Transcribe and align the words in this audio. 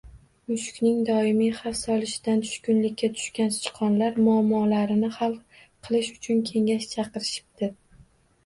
Mushukning 0.51 1.01
doimiy 1.09 1.49
xavf 1.57 1.75
solishidan 1.79 2.41
tushkunlikka 2.47 3.09
tushgan 3.19 3.53
sichqonlar 3.57 4.17
muammolarini 4.29 5.11
hal 5.19 5.37
qilish 5.89 6.11
uchun 6.17 6.43
kengash 6.51 6.89
chaqirishibdi 6.97 7.71